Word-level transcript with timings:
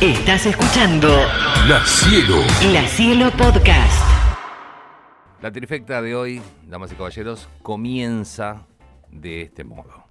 Estás 0.00 0.44
escuchando 0.44 1.08
La 1.66 1.82
Cielo. 1.86 2.42
La 2.70 2.86
Cielo 2.86 3.30
Podcast. 3.30 4.04
La 5.40 5.50
trifecta 5.50 6.02
de 6.02 6.14
hoy, 6.14 6.42
damas 6.66 6.92
y 6.92 6.96
caballeros, 6.96 7.48
comienza 7.62 8.66
de 9.10 9.40
este 9.40 9.64
modo. 9.64 10.04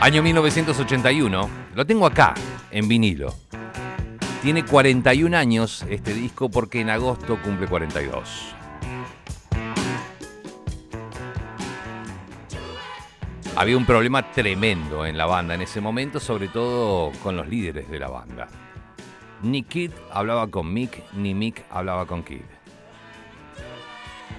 Año 0.00 0.22
1981, 0.22 1.50
lo 1.74 1.86
tengo 1.86 2.06
acá, 2.06 2.32
en 2.70 2.88
vinilo. 2.88 3.45
Tiene 4.42 4.64
41 4.64 5.36
años 5.36 5.84
este 5.88 6.14
disco 6.14 6.48
porque 6.50 6.80
en 6.80 6.90
agosto 6.90 7.40
cumple 7.42 7.66
42. 7.66 8.54
Había 13.56 13.76
un 13.76 13.86
problema 13.86 14.30
tremendo 14.32 15.06
en 15.06 15.16
la 15.16 15.24
banda 15.24 15.54
en 15.54 15.62
ese 15.62 15.80
momento, 15.80 16.20
sobre 16.20 16.48
todo 16.48 17.10
con 17.22 17.36
los 17.36 17.48
líderes 17.48 17.90
de 17.90 17.98
la 17.98 18.08
banda. 18.08 18.48
Ni 19.42 19.62
Kid 19.62 19.92
hablaba 20.12 20.46
con 20.48 20.72
Mick, 20.72 21.02
ni 21.14 21.34
Mick 21.34 21.64
hablaba 21.70 22.06
con 22.06 22.22
Kid. 22.22 22.42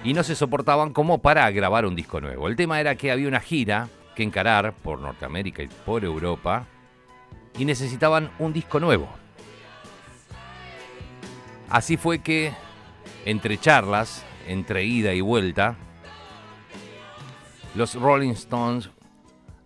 Y 0.04 0.14
no 0.14 0.22
se 0.22 0.36
soportaban 0.36 0.92
como 0.92 1.18
para 1.18 1.50
grabar 1.50 1.84
un 1.84 1.96
disco 1.96 2.20
nuevo. 2.20 2.46
El 2.46 2.54
tema 2.54 2.80
era 2.80 2.94
que 2.94 3.10
había 3.10 3.26
una 3.26 3.40
gira 3.40 3.88
que 4.14 4.22
encarar 4.22 4.72
por 4.72 5.00
Norteamérica 5.00 5.64
y 5.64 5.68
por 5.84 6.04
Europa 6.04 6.66
y 7.58 7.64
necesitaban 7.64 8.30
un 8.38 8.52
disco 8.52 8.78
nuevo. 8.78 9.08
Así 11.70 11.96
fue 11.96 12.20
que, 12.20 12.52
entre 13.26 13.58
charlas, 13.58 14.24
entre 14.46 14.84
ida 14.84 15.12
y 15.12 15.20
vuelta, 15.20 15.76
los 17.74 17.94
Rolling 17.94 18.30
Stones 18.30 18.90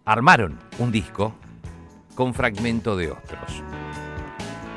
armaron 0.05 0.59
un 0.79 0.91
disco 0.91 1.33
con 2.17 2.35
fragmento 2.35 2.97
de 2.97 3.13
otros. 3.13 3.63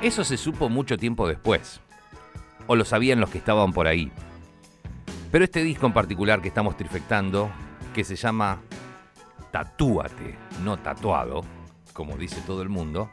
Eso 0.03 0.23
se 0.23 0.38
supo 0.38 0.69
mucho 0.69 0.97
tiempo 0.97 1.27
después, 1.27 1.81
o 2.67 2.75
lo 2.75 2.85
sabían 2.85 3.19
los 3.19 3.31
que 3.31 3.39
estaban 3.39 3.73
por 3.73 3.88
ahí. 3.88 4.11
Pero 5.31 5.44
este 5.44 5.63
disco 5.63 5.88
en 5.88 5.94
particular 5.94 6.41
que 6.41 6.50
estamos 6.50 6.78
trifectando, 6.78 7.50
que 7.94 8.03
se 8.03 8.16
llama 8.16 8.59
Tatúate, 9.52 10.38
no 10.63 10.78
tatuado, 10.78 11.44
como 11.94 12.17
dice 12.17 12.41
todo 12.45 12.61
el 12.61 12.69
mundo, 12.69 13.09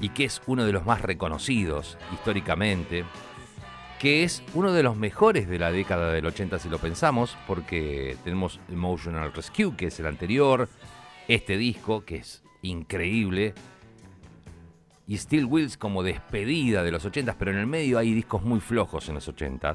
y 0.00 0.10
que 0.10 0.24
es 0.24 0.42
uno 0.46 0.64
de 0.64 0.72
los 0.72 0.86
más 0.86 1.02
reconocidos 1.02 1.98
históricamente, 2.12 3.04
que 3.98 4.24
es 4.24 4.42
uno 4.54 4.72
de 4.72 4.82
los 4.82 4.96
mejores 4.96 5.48
de 5.48 5.58
la 5.58 5.70
década 5.70 6.10
del 6.10 6.26
80 6.26 6.58
si 6.58 6.68
lo 6.68 6.78
pensamos, 6.78 7.36
porque 7.46 8.16
tenemos 8.24 8.60
Emotional 8.70 9.32
Rescue, 9.32 9.76
que 9.76 9.86
es 9.88 10.00
el 10.00 10.06
anterior, 10.06 10.68
este 11.28 11.58
disco, 11.58 12.04
que 12.04 12.16
es 12.16 12.42
increíble, 12.62 13.54
y 15.06 15.18
Steel 15.18 15.44
Wheels 15.44 15.76
como 15.76 16.02
despedida 16.02 16.84
de 16.84 16.92
los 16.92 17.04
80 17.04 17.36
pero 17.36 17.50
en 17.50 17.58
el 17.58 17.66
medio 17.66 17.98
hay 17.98 18.14
discos 18.14 18.42
muy 18.42 18.60
flojos 18.60 19.08
en 19.08 19.16
los 19.16 19.26
80 19.26 19.72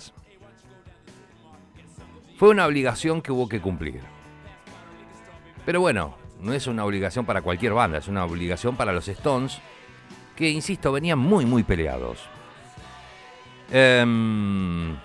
Fue 2.38 2.50
una 2.50 2.66
obligación 2.66 3.22
que 3.22 3.34
hubo 3.34 3.50
que 3.50 3.60
cumplir. 3.60 4.00
Pero 5.66 5.82
bueno, 5.82 6.16
no 6.40 6.54
es 6.54 6.68
una 6.68 6.86
obligación 6.86 7.26
para 7.26 7.42
cualquier 7.42 7.74
banda, 7.74 7.98
es 7.98 8.08
una 8.08 8.24
obligación 8.24 8.78
para 8.78 8.94
los 8.94 9.08
Stones, 9.08 9.60
que, 10.36 10.50
insisto, 10.50 10.92
venían 10.92 11.20
muy, 11.20 11.46
muy 11.46 11.64
peleados. 11.64 12.20
Em, 13.72 14.96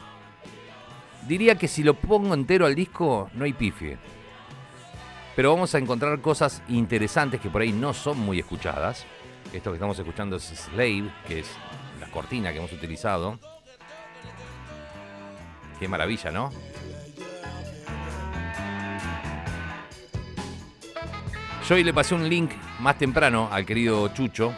diría 1.27 1.55
que 1.55 1.69
si 1.69 1.83
lo 1.83 1.95
pongo 1.95 2.34
entero 2.34 2.67
al 2.67 2.75
disco, 2.75 3.31
no 3.34 3.45
hay 3.45 3.53
pifie. 3.53 3.97
Pero 5.37 5.55
vamos 5.55 5.75
a 5.75 5.78
encontrar 5.78 6.21
cosas 6.21 6.62
interesantes 6.69 7.41
que 7.41 7.49
por 7.49 7.62
ahí 7.62 7.72
no 7.72 7.94
son 7.94 8.19
muy 8.19 8.38
escuchadas. 8.38 9.06
Esto 9.53 9.71
que 9.71 9.77
estamos 9.77 9.99
escuchando 9.99 10.37
es 10.37 10.43
Slave, 10.43 11.10
que 11.27 11.41
es 11.41 11.50
la 12.00 12.09
cortina 12.09 12.53
que 12.53 12.59
hemos 12.59 12.72
utilizado. 12.72 13.38
Qué 15.78 15.88
maravilla, 15.88 16.31
¿no? 16.31 16.50
Yo 21.66 21.76
hoy 21.76 21.84
le 21.84 21.94
pasé 21.94 22.16
un 22.16 22.28
link 22.28 22.50
más 22.81 22.99
temprano 22.99 23.49
al 23.50 23.65
querido 23.65 24.09
Chucho 24.09 24.53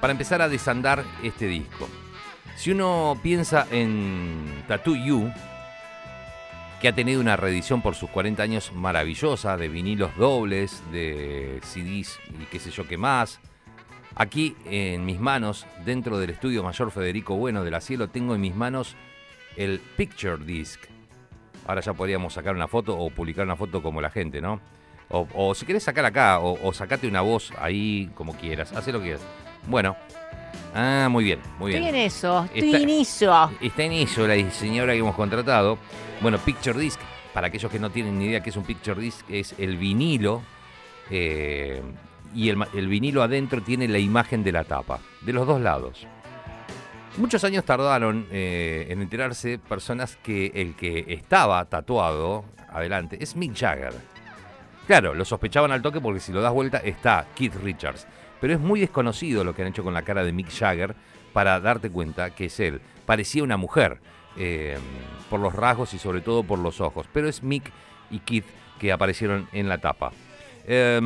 para 0.00 0.12
empezar 0.12 0.42
a 0.42 0.48
desandar 0.48 1.04
este 1.22 1.46
disco. 1.46 1.88
Si 2.56 2.70
uno 2.70 3.18
piensa 3.22 3.66
en 3.70 4.64
Tattoo 4.66 4.96
You, 4.96 5.32
que 6.80 6.88
ha 6.88 6.94
tenido 6.94 7.20
una 7.20 7.36
reedición 7.36 7.82
por 7.82 7.94
sus 7.94 8.08
40 8.10 8.42
años 8.42 8.72
maravillosa, 8.72 9.56
de 9.56 9.68
vinilos 9.68 10.16
dobles, 10.16 10.82
de 10.90 11.60
CDs 11.62 12.18
y 12.28 12.44
qué 12.50 12.58
sé 12.58 12.70
yo 12.70 12.88
qué 12.88 12.96
más. 12.96 13.40
Aquí 14.14 14.56
en 14.64 15.04
mis 15.04 15.20
manos, 15.20 15.66
dentro 15.84 16.18
del 16.18 16.30
estudio 16.30 16.62
mayor 16.62 16.90
Federico 16.90 17.36
Bueno 17.36 17.64
de 17.64 17.70
la 17.70 17.80
Cielo, 17.80 18.08
tengo 18.08 18.34
en 18.34 18.40
mis 18.40 18.54
manos 18.54 18.96
el 19.56 19.80
Picture 19.96 20.42
Disc. 20.44 20.80
Ahora 21.66 21.82
ya 21.82 21.92
podríamos 21.92 22.32
sacar 22.32 22.54
una 22.54 22.66
foto 22.66 22.98
o 22.98 23.10
publicar 23.10 23.44
una 23.44 23.56
foto 23.56 23.82
como 23.82 24.00
la 24.00 24.10
gente, 24.10 24.40
¿no? 24.40 24.60
O, 25.12 25.54
si 25.56 25.66
querés 25.66 25.82
sacar 25.82 26.04
acá, 26.04 26.38
o, 26.38 26.56
o, 26.62 26.72
sacate 26.72 27.08
una 27.08 27.20
voz 27.20 27.52
ahí 27.58 28.08
como 28.14 28.36
quieras, 28.36 28.72
haz 28.72 28.86
lo 28.88 29.00
que 29.00 29.06
quieras. 29.06 29.26
Bueno, 29.66 29.96
ah, 30.74 31.08
muy 31.10 31.24
bien, 31.24 31.40
muy 31.58 31.72
bien. 31.72 31.82
Estoy 31.84 31.98
en 31.98 32.06
eso, 32.06 32.48
estoy 32.54 32.82
en 32.82 32.90
eso. 32.90 33.50
Está 33.60 33.82
en 33.84 33.92
eso 33.92 34.26
la 34.26 34.50
señora 34.50 34.92
que 34.92 34.98
hemos 34.98 35.14
contratado. 35.14 35.78
Bueno, 36.20 36.38
Picture 36.38 36.78
Disc, 36.78 37.00
para 37.32 37.48
aquellos 37.48 37.70
que 37.70 37.78
no 37.78 37.90
tienen 37.90 38.18
ni 38.18 38.26
idea 38.26 38.42
qué 38.42 38.50
es 38.50 38.56
un 38.56 38.64
Picture 38.64 39.00
Disc, 39.00 39.24
es 39.28 39.54
el 39.58 39.76
vinilo. 39.76 40.42
Eh, 41.10 41.82
y 42.34 42.48
el, 42.48 42.64
el 42.74 42.86
vinilo 42.86 43.22
adentro 43.22 43.60
tiene 43.62 43.88
la 43.88 43.98
imagen 43.98 44.44
de 44.44 44.52
la 44.52 44.64
tapa, 44.64 45.00
de 45.22 45.32
los 45.32 45.46
dos 45.46 45.60
lados. 45.60 46.06
Muchos 47.16 47.42
años 47.42 47.64
tardaron 47.64 48.26
eh, 48.30 48.86
en 48.88 49.02
enterarse 49.02 49.58
personas 49.58 50.16
que 50.22 50.52
el 50.54 50.76
que 50.76 51.06
estaba 51.08 51.64
tatuado 51.64 52.44
adelante 52.72 53.18
es 53.20 53.34
Mick 53.34 53.56
Jagger. 53.58 53.92
Claro, 54.86 55.14
lo 55.14 55.24
sospechaban 55.24 55.72
al 55.72 55.82
toque 55.82 56.00
porque 56.00 56.20
si 56.20 56.32
lo 56.32 56.40
das 56.40 56.52
vuelta 56.52 56.78
está 56.78 57.26
Keith 57.34 57.54
Richards. 57.62 58.06
Pero 58.40 58.54
es 58.54 58.60
muy 58.60 58.80
desconocido 58.80 59.44
lo 59.44 59.54
que 59.54 59.62
han 59.62 59.68
hecho 59.68 59.84
con 59.84 59.94
la 59.94 60.02
cara 60.02 60.24
de 60.24 60.32
Mick 60.32 60.50
Jagger 60.50 60.94
para 61.32 61.60
darte 61.60 61.90
cuenta 61.90 62.30
que 62.30 62.46
es 62.46 62.60
él. 62.60 62.80
Parecía 63.06 63.42
una 63.42 63.56
mujer 63.56 64.00
eh, 64.36 64.78
por 65.28 65.40
los 65.40 65.54
rasgos 65.54 65.94
y 65.94 65.98
sobre 65.98 66.20
todo 66.20 66.42
por 66.42 66.58
los 66.58 66.80
ojos. 66.80 67.06
Pero 67.12 67.28
es 67.28 67.42
Mick 67.42 67.70
y 68.10 68.20
Keith 68.20 68.46
que 68.78 68.92
aparecieron 68.92 69.48
en 69.52 69.68
la 69.68 69.78
tapa. 69.78 70.12
Eh, 70.66 71.00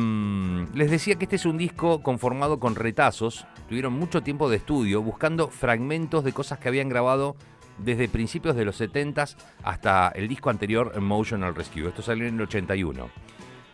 les 0.73 0.91
decía 0.91 1.15
que 1.15 1.25
este 1.25 1.35
es 1.37 1.45
un 1.45 1.57
disco 1.57 2.01
conformado 2.01 2.59
con 2.59 2.75
retazos. 2.75 3.45
Tuvieron 3.67 3.93
mucho 3.93 4.21
tiempo 4.21 4.49
de 4.49 4.57
estudio 4.57 5.01
buscando 5.01 5.49
fragmentos 5.49 6.23
de 6.23 6.33
cosas 6.33 6.59
que 6.59 6.67
habían 6.67 6.89
grabado 6.89 7.35
desde 7.77 8.07
principios 8.07 8.55
de 8.55 8.65
los 8.65 8.77
70 8.77 9.25
hasta 9.63 10.09
el 10.09 10.27
disco 10.27 10.49
anterior, 10.49 10.93
Emotional 10.95 11.55
Rescue. 11.55 11.87
Esto 11.87 12.01
salió 12.01 12.27
en 12.27 12.35
el 12.35 12.41
81. 12.41 13.09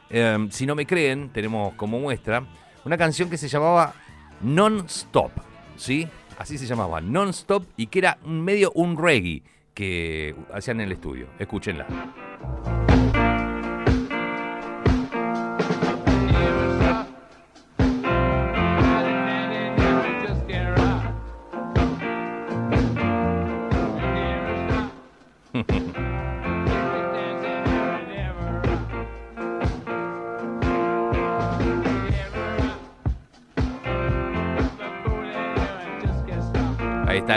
Eh, 0.10 0.48
si 0.50 0.66
no 0.66 0.76
me 0.76 0.86
creen, 0.86 1.30
tenemos 1.30 1.74
como 1.76 2.00
muestra 2.00 2.44
una 2.86 2.98
canción 2.98 3.30
que 3.30 3.38
se 3.38 3.48
llamaba 3.48 3.94
Non-Stop, 4.42 5.32
¿sí? 5.78 6.08
Así 6.38 6.58
se 6.58 6.66
llamaba, 6.66 7.02
Non-Stop, 7.02 7.66
y 7.78 7.88
que 7.88 8.00
era 8.00 8.18
medio 8.26 8.72
un 8.74 8.98
reggae 8.98 9.44
que 9.74 10.36
hacían 10.54 10.80
en 10.82 10.88
el 10.88 10.94
estudio. 10.94 11.28
Escúchenla. 11.40 11.86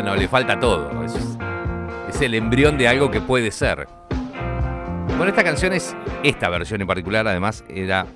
No, 0.03 0.17
le 0.17 0.27
falta 0.27 0.59
todo. 0.59 0.91
Es, 2.09 2.21
el 2.21 2.35
embrión 2.35 2.77
de 2.77 2.89
algo 2.89 3.13
que 3.13 3.21
puede 3.21 3.53
ser. 3.53 3.87
Bueno, 5.07 5.27
esta 5.27 5.45
canción 5.45 5.73
es, 5.73 5.97
esta 6.25 6.49
versión 6.49 6.81
en 6.81 6.87
particular, 6.89 7.29
además, 7.29 7.65
era 7.69 8.07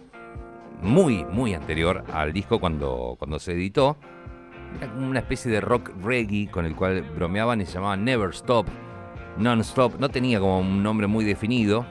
muy, 0.82 1.24
muy 1.24 1.54
anterior 1.54 2.04
al 2.12 2.32
disco 2.32 2.58
cuando, 2.58 3.14
cuando 3.16 3.38
se 3.38 3.52
editó. 3.52 3.96
Era 4.78 4.92
como 4.92 5.08
una 5.08 5.20
especie 5.20 5.52
de 5.52 5.60
rock 5.60 5.92
reggae 6.02 6.48
con 6.50 6.66
el 6.66 6.74
cual 6.74 7.02
bromeaban 7.14 7.60
y 7.60 7.66
se 7.66 7.74
llamaba 7.74 7.96
Never 7.96 8.30
Stop, 8.30 8.66
Non-Stop. 9.38 10.00
No 10.00 10.08
tenía 10.08 10.40
como 10.40 10.58
un 10.58 10.82
nombre 10.82 11.06
muy 11.06 11.24
definido. 11.24 11.86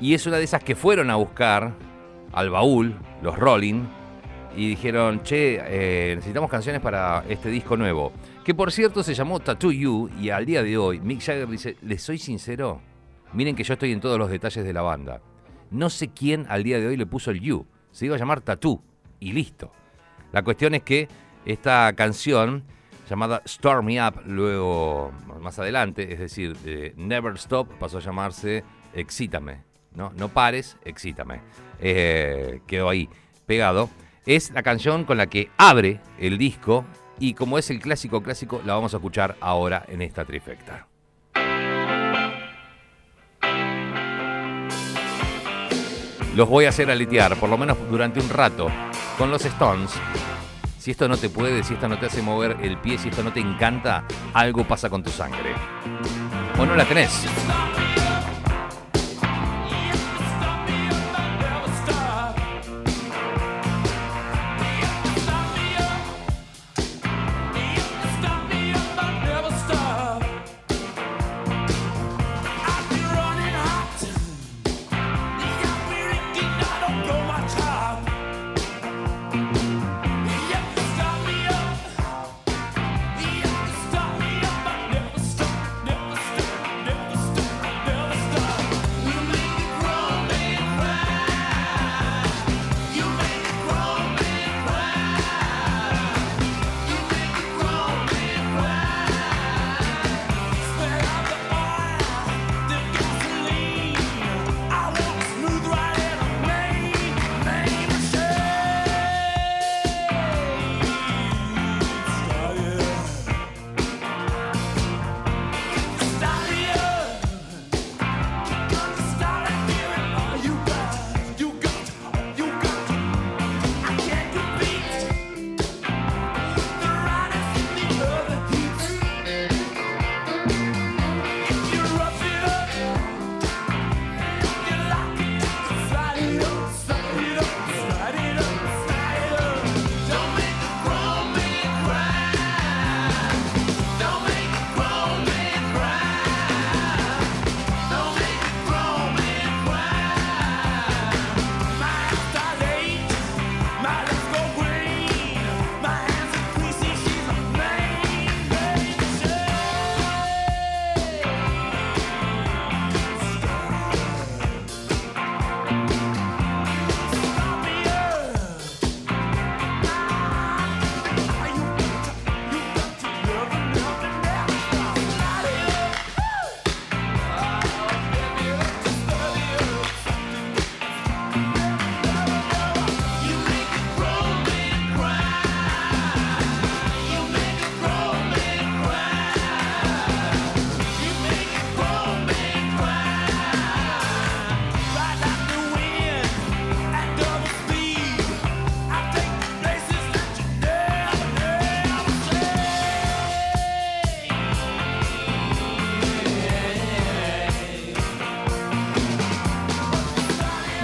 Y 0.00 0.14
es 0.14 0.26
una 0.26 0.38
de 0.38 0.44
esas 0.44 0.64
que 0.64 0.74
fueron 0.74 1.10
a 1.10 1.16
buscar 1.16 1.74
al 2.32 2.48
baúl, 2.48 2.96
los 3.20 3.38
Rolling, 3.38 3.84
y 4.56 4.68
dijeron, 4.68 5.22
che, 5.22 5.60
eh, 5.64 6.14
necesitamos 6.16 6.50
canciones 6.50 6.80
para 6.80 7.24
este 7.28 7.48
disco 7.48 7.76
nuevo. 7.76 8.12
Que 8.44 8.54
por 8.54 8.72
cierto 8.72 9.02
se 9.02 9.14
llamó 9.14 9.40
Tattoo 9.40 9.72
You 9.72 10.10
y 10.20 10.30
al 10.30 10.44
día 10.46 10.62
de 10.62 10.76
hoy 10.76 11.00
Mick 11.00 11.20
Jagger 11.20 11.48
dice, 11.48 11.76
les 11.82 12.02
soy 12.02 12.18
sincero, 12.18 12.80
miren 13.32 13.54
que 13.54 13.64
yo 13.64 13.74
estoy 13.74 13.92
en 13.92 14.00
todos 14.00 14.18
los 14.18 14.30
detalles 14.30 14.64
de 14.64 14.72
la 14.72 14.82
banda. 14.82 15.20
No 15.70 15.90
sé 15.90 16.08
quién 16.08 16.46
al 16.48 16.64
día 16.64 16.78
de 16.78 16.86
hoy 16.86 16.96
le 16.96 17.06
puso 17.06 17.30
el 17.30 17.40
You, 17.40 17.66
se 17.90 18.06
iba 18.06 18.16
a 18.16 18.18
llamar 18.18 18.40
Tattoo 18.40 18.82
y 19.20 19.32
listo. 19.32 19.72
La 20.32 20.42
cuestión 20.42 20.74
es 20.74 20.82
que 20.82 21.08
esta 21.44 21.92
canción 21.94 22.64
llamada 23.08 23.42
Start 23.46 23.84
Me 23.84 24.06
Up, 24.06 24.22
luego 24.26 25.12
más 25.40 25.58
adelante, 25.58 26.12
es 26.12 26.18
decir, 26.18 26.56
de 26.58 26.94
Never 26.96 27.34
Stop, 27.34 27.68
pasó 27.78 27.98
a 27.98 28.00
llamarse 28.00 28.64
Excítame. 28.94 29.62
No, 29.94 30.12
no 30.16 30.28
pares, 30.28 30.78
excítame. 30.84 31.40
Eh, 31.78 32.60
quedó 32.66 32.88
ahí 32.88 33.08
pegado. 33.46 33.90
Es 34.24 34.52
la 34.52 34.62
canción 34.62 35.04
con 35.04 35.16
la 35.16 35.26
que 35.26 35.50
abre 35.58 36.00
el 36.16 36.38
disco 36.38 36.84
y 37.18 37.34
como 37.34 37.58
es 37.58 37.70
el 37.70 37.80
clásico 37.80 38.22
clásico, 38.22 38.62
la 38.64 38.74
vamos 38.74 38.94
a 38.94 38.98
escuchar 38.98 39.36
ahora 39.40 39.84
en 39.88 40.00
esta 40.00 40.24
trifecta. 40.24 40.86
Los 46.36 46.48
voy 46.48 46.66
a 46.66 46.68
hacer 46.68 46.90
aletear, 46.90 47.36
por 47.36 47.50
lo 47.50 47.58
menos 47.58 47.76
durante 47.90 48.20
un 48.20 48.28
rato, 48.28 48.68
con 49.18 49.30
los 49.30 49.44
Stones. 49.44 49.90
Si 50.78 50.92
esto 50.92 51.08
no 51.08 51.16
te 51.16 51.28
puede, 51.28 51.64
si 51.64 51.74
esto 51.74 51.88
no 51.88 51.98
te 51.98 52.06
hace 52.06 52.22
mover 52.22 52.56
el 52.62 52.78
pie, 52.78 52.98
si 52.98 53.08
esto 53.08 53.24
no 53.24 53.32
te 53.32 53.40
encanta, 53.40 54.04
algo 54.34 54.66
pasa 54.66 54.88
con 54.88 55.02
tu 55.02 55.10
sangre. 55.10 55.52
O 56.58 56.64
no 56.64 56.76
la 56.76 56.84
tenés. 56.84 57.26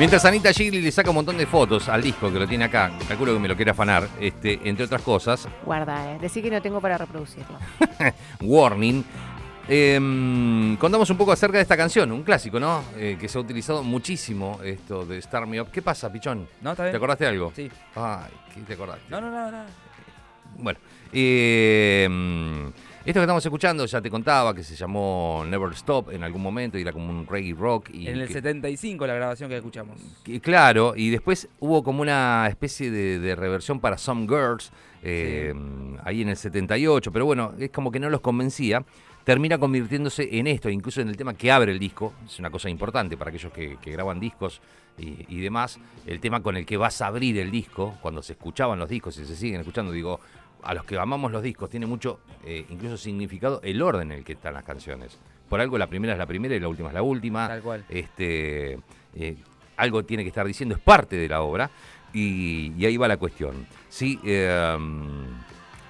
Mientras 0.09 0.25
Anita 0.25 0.55
Gigli 0.55 0.81
le 0.81 0.91
saca 0.91 1.11
un 1.11 1.17
montón 1.17 1.37
de 1.37 1.45
fotos 1.45 1.87
al 1.91 2.01
disco 2.01 2.33
que 2.33 2.39
lo 2.39 2.49
tiene 2.49 2.65
acá, 2.65 2.91
calculo 3.07 3.35
que 3.35 3.41
me 3.41 3.47
lo 3.47 3.55
quiere 3.55 3.73
afanar, 3.73 4.09
este, 4.19 4.59
entre 4.67 4.87
otras 4.87 5.03
cosas. 5.03 5.47
Guarda, 5.67 6.15
eh. 6.15 6.19
Decí 6.19 6.41
que 6.41 6.51
no 6.51 6.63
tengo 6.63 6.81
para 6.81 6.97
reproducirlo. 6.97 7.59
Warning. 8.41 9.05
Em, 9.69 10.79
contamos 10.79 11.11
un 11.11 11.19
poco 11.19 11.33
acerca 11.33 11.59
de 11.59 11.63
esta 11.63 11.77
canción, 11.77 12.11
un 12.11 12.23
clásico, 12.23 12.59
¿no? 12.59 12.85
Eh, 12.97 13.19
que 13.21 13.29
se 13.29 13.37
ha 13.37 13.43
utilizado 13.43 13.83
muchísimo 13.83 14.61
esto 14.65 15.05
de 15.05 15.19
Star 15.19 15.47
Me 15.47 15.61
Up. 15.61 15.71
¿Qué 15.71 15.83
pasa, 15.83 16.11
Pichón? 16.11 16.49
No, 16.63 16.71
está 16.71 16.85
bien. 16.85 16.93
¿Te 16.93 16.97
acordaste 16.97 17.25
de 17.25 17.31
algo? 17.31 17.53
Sí. 17.55 17.71
Ay, 17.95 18.33
¿qué 18.55 18.63
te 18.63 18.73
acordaste? 18.73 19.03
No, 19.11 19.21
no, 19.21 19.31
no, 19.31 19.51
no. 19.51 19.65
Bueno, 20.57 20.79
eh, 21.13 22.09
esto 23.11 23.21
que 23.21 23.25
estamos 23.25 23.45
escuchando 23.45 23.87
ya 23.87 24.01
te 24.03 24.11
contaba 24.11 24.55
que 24.55 24.63
se 24.63 24.77
llamó 24.77 25.45
Never 25.49 25.73
Stop 25.73 26.11
en 26.11 26.23
algún 26.25 26.43
momento 26.43 26.77
y 26.79 26.83
era 26.83 26.93
como 26.93 27.09
un 27.11 27.27
reggae 27.27 27.55
rock. 27.55 27.91
Y 27.93 28.07
En 28.07 28.19
el 28.21 28.27
que- 28.27 28.35
75 28.35 29.07
la 29.07 29.15
grabación 29.15 29.49
que 29.49 29.57
escuchamos. 29.57 29.99
que- 30.25 30.41
claro, 30.41 30.95
y 30.97 31.11
después 31.11 31.49
hubo 31.61 31.83
como 31.83 32.03
una 32.03 32.47
especie 32.49 32.91
de, 32.91 33.19
de 33.19 33.35
reversión 33.37 33.81
para 33.81 33.97
Some 33.99 34.27
Girls 34.27 34.71
eh, 35.03 35.55
ahí 36.05 36.23
en 36.23 36.29
el 36.29 36.37
78, 36.37 37.13
pero 37.13 37.25
bueno, 37.25 37.55
es 37.59 37.71
como 37.71 37.91
que 37.91 38.01
no 38.01 38.11
los 38.11 38.21
convencía. 38.21 38.85
Termina 39.25 39.59
convirtiéndose 39.59 40.29
en 40.39 40.47
esto, 40.47 40.71
incluso 40.71 41.01
en 41.03 41.09
el 41.09 41.17
tema 41.17 41.35
que 41.35 41.53
abre 41.53 41.71
el 41.73 41.79
disco, 41.79 42.15
es 42.27 42.39
una 42.39 42.51
cosa 42.51 42.71
importante 42.71 43.17
para 43.17 43.29
aquellos 43.31 43.53
que, 43.53 43.77
que 43.81 43.91
graban 43.93 44.19
discos 44.19 44.61
y, 44.99 45.27
y 45.29 45.41
demás, 45.41 45.79
el 46.07 46.19
tema 46.19 46.43
con 46.43 46.57
el 46.57 46.65
que 46.65 46.77
vas 46.79 47.01
a 47.03 47.07
abrir 47.09 47.37
el 47.39 47.51
disco, 47.51 47.97
cuando 48.01 48.23
se 48.23 48.33
escuchaban 48.33 48.79
los 48.79 48.89
discos 48.89 49.19
y 49.19 49.27
se 49.27 49.37
siguen 49.37 49.61
escuchando, 49.61 49.93
digo, 49.93 50.19
a 50.63 50.75
los 50.75 50.85
que 50.85 50.99
amamos 50.99 51.31
los 51.33 51.43
discos 51.43 51.71
tiene 51.71 51.87
mucho, 51.87 52.21
eh, 52.45 52.65
incluso 52.69 52.97
significado, 52.97 53.61
el 53.63 53.81
orden 53.83 54.13
en 54.13 54.19
el 54.19 54.25
que 54.25 54.33
están 54.35 54.55
las 54.55 54.65
canciones. 54.65 55.19
Por 55.49 55.61
algo 55.61 55.79
la 55.79 55.87
primera 55.87 56.13
es 56.13 56.19
la 56.19 56.27
primera 56.27 56.55
y 56.55 56.61
la 56.61 56.69
última 56.69 56.89
es 56.89 56.95
la 56.95 57.03
última. 57.03 57.49
Tal 57.49 57.63
cual. 57.63 57.85
Este, 57.89 58.79
eh, 59.15 59.37
algo 59.77 60.05
tiene 60.05 60.23
que 60.25 60.29
estar 60.29 60.47
diciendo, 60.47 60.75
es 60.75 60.81
parte 60.81 61.17
de 61.17 61.29
la 61.29 61.41
obra. 61.43 61.71
Y, 62.13 62.73
y 62.77 62.87
ahí 62.87 62.97
va 62.97 63.07
la 63.07 63.19
cuestión. 63.19 63.67
Sí, 63.89 64.19
eh, 64.25 64.77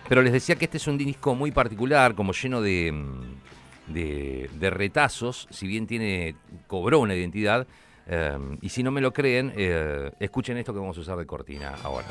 pero 0.08 0.22
les 0.22 0.32
decía 0.32 0.56
que 0.56 0.64
este 0.64 0.78
es 0.78 0.86
un 0.86 0.98
disco 0.98 1.34
muy 1.34 1.52
particular, 1.52 2.14
como 2.14 2.32
lleno 2.32 2.60
de, 2.60 2.90
mm, 2.92 3.92
de, 3.92 4.50
de 4.54 4.70
retazos, 4.70 5.46
si 5.50 5.66
bien 5.66 5.86
tiene 5.86 6.34
cobró 6.66 6.98
una 7.00 7.14
identidad. 7.14 7.66
eh, 8.06 8.36
y 8.62 8.68
si 8.70 8.82
no 8.82 8.90
me 8.90 9.00
lo 9.00 9.12
creen, 9.12 9.52
eh, 9.56 10.10
escuchen 10.18 10.56
esto 10.58 10.72
que 10.72 10.80
vamos 10.80 10.96
a 10.98 11.00
usar 11.00 11.18
de 11.18 11.26
cortina 11.26 11.74
ahora. 11.84 12.06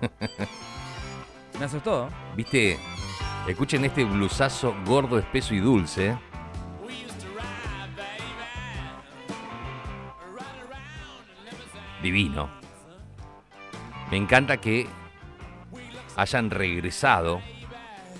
Me 1.60 1.66
asustó. 1.66 2.08
¿Viste? 2.34 2.78
Escuchen 3.46 3.84
este 3.84 4.02
blusazo 4.02 4.74
gordo, 4.86 5.18
espeso 5.18 5.52
y 5.52 5.58
dulce. 5.58 6.16
Divino. 12.02 12.48
Me 14.10 14.16
encanta 14.16 14.56
que 14.56 14.86
hayan 16.16 16.48
regresado, 16.48 17.42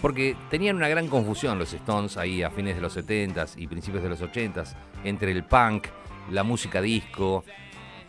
porque 0.02 0.36
tenían 0.50 0.76
una 0.76 0.88
gran 0.88 1.08
confusión 1.08 1.58
los 1.58 1.72
Stones 1.72 2.18
ahí 2.18 2.42
a 2.42 2.50
fines 2.50 2.76
de 2.76 2.82
los 2.82 2.94
70s 2.94 3.54
y 3.56 3.66
principios 3.66 4.02
de 4.02 4.10
los 4.10 4.20
80s, 4.20 4.74
entre 5.02 5.32
el 5.32 5.44
punk, 5.44 5.86
la 6.30 6.42
música 6.42 6.82
disco, 6.82 7.42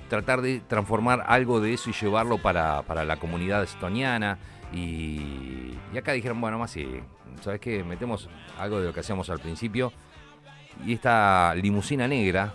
tratar 0.10 0.42
de 0.42 0.60
transformar 0.60 1.24
algo 1.26 1.62
de 1.62 1.74
eso 1.74 1.90
y 1.90 1.94
llevarlo 1.94 2.38
para, 2.38 2.82
para 2.82 3.06
la 3.06 3.16
comunidad 3.16 3.64
estoniana. 3.64 4.38
Y, 4.74 5.74
y 5.94 5.98
acá 5.98 6.14
dijeron, 6.14 6.40
bueno, 6.40 6.58
más 6.58 6.72
si, 6.72 6.88
¿sabes 7.42 7.60
qué? 7.60 7.84
Metemos 7.84 8.30
algo 8.58 8.80
de 8.80 8.88
lo 8.88 8.94
que 8.94 9.02
hacíamos 9.02 9.30
al 9.30 9.40
principio. 9.40 9.92
Y 10.86 10.94
esta 10.94 11.54
limusina 11.56 12.08
negra 12.08 12.54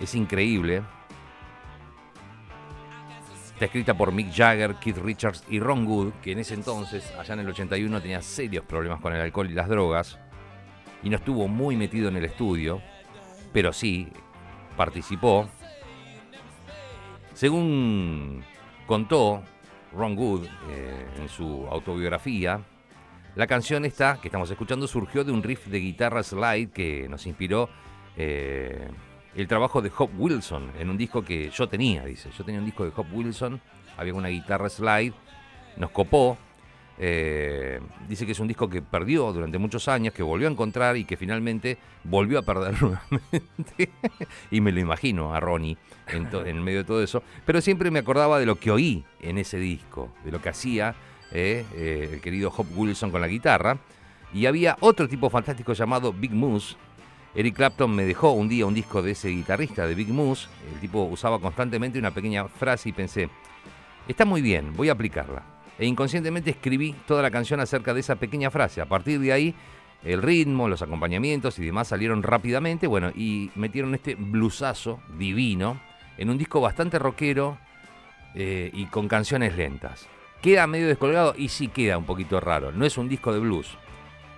es 0.00 0.14
increíble. 0.14 0.82
Está 3.52 3.66
escrita 3.66 3.94
por 3.94 4.10
Mick 4.10 4.34
Jagger, 4.34 4.74
Keith 4.76 4.98
Richards 4.98 5.44
y 5.48 5.60
Ron 5.60 5.86
Wood, 5.86 6.14
que 6.22 6.32
en 6.32 6.40
ese 6.40 6.54
entonces, 6.54 7.08
allá 7.16 7.34
en 7.34 7.40
el 7.40 7.48
81, 7.48 8.00
tenía 8.00 8.20
serios 8.20 8.64
problemas 8.64 9.00
con 9.00 9.14
el 9.14 9.20
alcohol 9.20 9.48
y 9.48 9.54
las 9.54 9.68
drogas. 9.68 10.18
Y 11.04 11.08
no 11.08 11.16
estuvo 11.16 11.46
muy 11.46 11.76
metido 11.76 12.08
en 12.08 12.16
el 12.16 12.24
estudio, 12.24 12.82
pero 13.52 13.72
sí 13.72 14.08
participó. 14.76 15.48
Según 17.32 18.44
contó 18.86 19.44
Ron 19.96 20.16
Wood 20.18 20.46
eh, 20.70 21.06
en 21.20 21.28
su 21.28 21.66
autobiografía, 21.70 22.60
la 23.36 23.46
canción 23.46 23.84
esta 23.84 24.20
que 24.20 24.28
estamos 24.28 24.50
escuchando 24.50 24.86
surgió 24.86 25.24
de 25.24 25.32
un 25.32 25.42
riff 25.42 25.66
de 25.66 25.80
guitarra 25.80 26.22
slide 26.22 26.70
que 26.70 27.08
nos 27.08 27.26
inspiró 27.26 27.68
eh, 28.16 28.88
el 29.34 29.48
trabajo 29.48 29.82
de 29.82 29.90
Hop 29.96 30.10
Wilson 30.16 30.70
en 30.78 30.88
un 30.88 30.96
disco 30.96 31.24
que 31.24 31.50
yo 31.50 31.68
tenía, 31.68 32.04
dice. 32.04 32.30
Yo 32.36 32.44
tenía 32.44 32.60
un 32.60 32.66
disco 32.66 32.84
de 32.84 32.92
Hop 32.94 33.06
Wilson, 33.12 33.60
había 33.96 34.14
una 34.14 34.28
guitarra 34.28 34.68
slide, 34.68 35.14
nos 35.76 35.90
copó. 35.90 36.38
Eh, 36.98 37.80
dice 38.08 38.24
que 38.24 38.32
es 38.32 38.40
un 38.40 38.46
disco 38.46 38.68
que 38.68 38.80
perdió 38.80 39.32
durante 39.32 39.58
muchos 39.58 39.88
años, 39.88 40.14
que 40.14 40.22
volvió 40.22 40.48
a 40.48 40.50
encontrar 40.50 40.96
y 40.96 41.04
que 41.04 41.16
finalmente 41.16 41.78
volvió 42.04 42.38
a 42.38 42.42
perder 42.42 42.74
nuevamente. 42.80 43.90
y 44.50 44.60
me 44.60 44.72
lo 44.72 44.80
imagino 44.80 45.34
a 45.34 45.40
Ronnie 45.40 45.76
en, 46.08 46.62
medio 46.62 46.78
de 46.78 46.84
todo 46.84 47.02
eso. 47.02 47.22
Pero 47.44 47.60
siempre 47.60 47.90
me 47.90 47.98
acordaba 47.98 48.38
de 48.38 48.46
lo 48.46 48.56
que 48.56 48.70
oí 48.70 49.04
en 49.20 49.38
ese 49.38 49.58
disco, 49.58 50.10
de 50.24 50.30
lo 50.30 50.40
que 50.40 50.50
hacía 50.50 50.94
eh, 51.32 51.64
eh, 51.74 52.10
el 52.12 52.20
querido 52.20 52.52
Hop 52.56 52.66
Wilson 52.76 53.10
con 53.10 53.20
la 53.20 53.28
guitarra. 53.28 53.78
Y 54.32 54.46
había 54.46 54.76
otro 54.80 55.08
tipo 55.08 55.30
fantástico 55.30 55.72
llamado 55.72 56.12
Big 56.12 56.32
Moose. 56.32 56.76
Eric 57.36 57.56
Clapton 57.56 57.92
me 57.92 58.04
dejó 58.04 58.30
un 58.30 58.48
día 58.48 58.66
un 58.66 58.74
disco 58.74 59.02
de 59.02 59.12
ese 59.12 59.28
guitarrista, 59.28 59.86
de 59.86 59.94
Big 59.94 60.08
Moose. 60.08 60.48
El 60.72 60.80
tipo 60.80 61.02
usaba 61.02 61.40
constantemente 61.40 61.98
una 61.98 62.12
pequeña 62.12 62.46
frase 62.46 62.88
y 62.88 62.92
pensé, 62.92 63.28
está 64.06 64.24
muy 64.24 64.40
bien, 64.40 64.72
voy 64.76 64.88
a 64.88 64.92
aplicarla. 64.92 65.53
E 65.78 65.86
inconscientemente 65.86 66.50
escribí 66.50 66.94
toda 67.06 67.22
la 67.22 67.30
canción 67.30 67.60
acerca 67.60 67.94
de 67.94 68.00
esa 68.00 68.16
pequeña 68.16 68.50
frase. 68.50 68.80
A 68.80 68.86
partir 68.86 69.18
de 69.20 69.32
ahí, 69.32 69.54
el 70.04 70.22
ritmo, 70.22 70.68
los 70.68 70.82
acompañamientos 70.82 71.58
y 71.58 71.64
demás 71.64 71.88
salieron 71.88 72.22
rápidamente, 72.22 72.86
bueno, 72.86 73.10
y 73.14 73.50
metieron 73.54 73.94
este 73.94 74.14
blusazo 74.14 75.00
divino 75.18 75.80
en 76.18 76.30
un 76.30 76.38
disco 76.38 76.60
bastante 76.60 76.98
rockero 76.98 77.58
eh, 78.34 78.70
y 78.72 78.86
con 78.86 79.08
canciones 79.08 79.56
lentas. 79.56 80.06
Queda 80.42 80.66
medio 80.66 80.88
descolgado 80.88 81.34
y 81.36 81.48
sí 81.48 81.68
queda 81.68 81.96
un 81.96 82.04
poquito 82.04 82.38
raro. 82.38 82.70
No 82.70 82.84
es 82.84 82.98
un 82.98 83.08
disco 83.08 83.32
de 83.32 83.40
blues. 83.40 83.78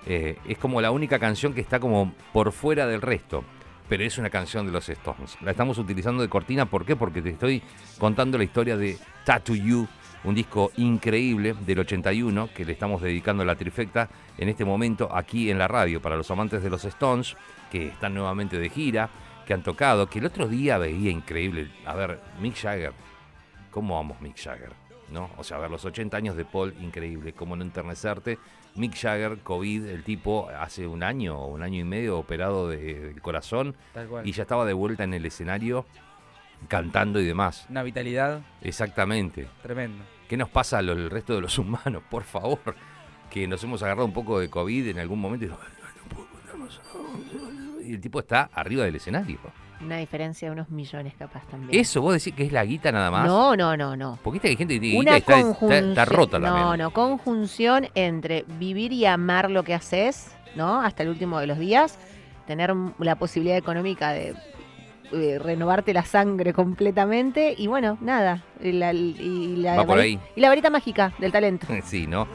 Eh, 0.07 0.39
es 0.47 0.57
como 0.57 0.81
la 0.81 0.93
única 0.93 1.19
canción 1.19 1.53
que 1.53 1.61
está 1.61 1.81
como 1.81 2.15
por 2.33 2.53
fuera 2.53 2.87
del 2.87 3.03
resto. 3.03 3.43
Pero 3.89 4.05
es 4.05 4.19
una 4.19 4.31
canción 4.31 4.67
de 4.67 4.73
los 4.73 4.89
Stones. 4.89 5.37
La 5.43 5.53
estamos 5.53 5.79
utilizando 5.79 6.23
de 6.23 6.29
cortina. 6.29 6.67
¿Por 6.67 6.85
qué? 6.85 6.97
Porque 6.97 7.23
te 7.23 7.31
estoy 7.31 7.63
contando 7.99 8.37
la 8.37 8.45
historia 8.45 8.77
de 8.77 8.99
Tattoo 9.25 9.55
You, 9.55 9.87
un 10.27 10.35
disco 10.35 10.71
increíble 10.77 11.55
del 11.65 11.79
81 11.79 12.51
que 12.55 12.65
le 12.65 12.73
estamos 12.73 13.01
dedicando 13.01 13.43
a 13.43 13.47
la 13.47 13.55
trifecta 13.57 14.09
en 14.37 14.49
este 14.49 14.65
momento 14.65 15.09
aquí 15.15 15.51
en 15.51 15.59
la 15.59 15.69
radio 15.69 16.03
para 16.03 16.17
los 16.17 16.31
amantes 16.31 16.63
de 16.63 16.69
los 16.71 16.85
Stones 16.85 17.37
que 17.71 17.87
están 17.89 18.15
nuevamente 18.15 18.59
de 18.59 18.69
gira, 18.69 19.09
que 19.47 19.55
han 19.55 19.63
tocado, 19.63 20.09
que 20.09 20.19
el 20.19 20.27
otro 20.27 20.49
día 20.49 20.79
veía 20.79 21.11
increíble. 21.11 21.71
A 21.85 21.95
ver, 21.95 22.21
Mick 22.41 22.57
Jagger, 22.57 22.93
¿cómo 23.71 23.99
amo 23.99 24.17
Mick 24.21 24.37
Jagger? 24.37 24.73
¿No? 25.13 25.31
O 25.37 25.45
sea, 25.45 25.59
a 25.59 25.61
ver, 25.61 25.71
los 25.71 25.85
80 25.85 26.17
años 26.17 26.37
de 26.37 26.45
Paul, 26.45 26.75
increíble, 26.81 27.33
cómo 27.33 27.55
no 27.55 27.63
enternecerte. 27.63 28.39
Mick 28.75 28.95
Jagger, 28.97 29.39
COVID, 29.39 29.85
el 29.87 30.03
tipo 30.03 30.49
hace 30.49 30.87
un 30.89 31.05
año 31.05 31.39
o 31.39 31.47
un 31.47 31.63
año 31.63 31.81
y 31.81 31.85
medio 31.85 32.19
operado 32.19 32.69
de- 32.69 33.01
del 33.11 33.23
corazón 33.23 33.77
y 34.25 34.33
ya 34.33 34.43
estaba 34.43 34.65
de 34.65 34.73
vuelta 34.73 35.05
en 35.05 35.15
el 35.15 35.25
escenario 35.25 35.87
cantando 36.69 37.21
y 37.21 37.25
demás. 37.25 37.67
Una 37.71 37.83
vitalidad 37.85 38.41
Exactamente. 38.63 39.47
tremenda. 39.63 40.05
¿Qué 40.29 40.37
nos 40.37 40.49
pasa 40.49 40.79
a 40.79 40.83
lo- 40.83 40.93
el 40.93 41.11
resto 41.11 41.35
de 41.35 41.41
los 41.41 41.59
humanos? 41.59 42.03
Por 42.11 42.25
favor. 42.25 42.75
Que 43.31 43.47
nos 43.49 43.63
hemos 43.65 43.83
agarrado 43.83 44.07
un 44.07 44.13
poco 44.13 44.39
de 44.39 44.49
COVID 44.49 44.89
en 44.89 44.99
algún 44.99 45.21
momento 45.21 45.47
y, 45.47 45.49
no, 45.49 45.57
no 45.57 46.67
y 47.83 47.93
el 47.95 48.01
tipo 48.01 48.21
está 48.21 48.51
arriba 48.53 48.85
del 48.85 48.97
escenario. 48.97 49.39
Una 49.81 49.99
diferencia 49.99 50.49
de 50.49 50.53
unos 50.53 50.71
millones 50.71 51.15
capaz 51.19 51.47
también. 51.49 51.79
¿Eso 51.79 52.01
vos 52.01 52.15
decís 52.15 52.35
que 52.35 52.45
es 52.45 52.53
la 52.53 52.65
guita 52.65 52.91
nada 52.93 53.11
más? 53.11 53.27
No, 53.29 53.55
no, 53.57 53.77
no, 53.77 53.95
no. 53.95 54.19
Porque 54.25 54.41
hay 54.49 54.57
gente 54.57 54.75
que 54.75 54.81
tiene 54.81 54.99
Una 54.99 55.17
guita 55.17 55.39
y 55.39 55.43
está, 55.43 55.51
está- 55.67 55.79
está 55.79 56.05
rota 56.07 56.39
no, 56.39 56.47
también. 56.47 56.79
no, 56.79 56.91
conjunción 56.93 57.89
entre 57.95 58.45
vivir 58.59 58.93
y 58.93 59.05
amar 59.05 59.51
lo 59.51 59.65
que 59.65 59.75
haces, 59.75 60.35
¿no? 60.57 60.81
Hasta 60.81 61.03
el 61.03 61.11
último 61.11 61.39
de 61.39 61.47
los 61.47 61.59
días, 61.59 61.99
tener 62.47 62.75
la 62.99 63.17
posibilidad 63.17 63.59
económica 63.59 64.13
de 64.13 64.35
eh, 65.13 65.39
renovarte 65.39 65.93
la 65.95 66.05
sangre 66.05 66.53
completamente 66.53 67.55
y 67.57 67.67
bueno, 67.67 67.99
nada. 68.01 68.43
Y 68.63 68.73
la, 68.73 68.93
y 68.93 69.57
la 69.57 69.77
Va 69.77 69.85
por 69.85 69.99
vari- 69.99 70.03
ahí. 70.03 70.21
y 70.35 70.41
la 70.41 70.49
varita 70.49 70.71
mágica 70.71 71.13
del 71.19 71.33
talento. 71.33 71.67
Sí, 71.85 72.07
¿no? 72.07 72.27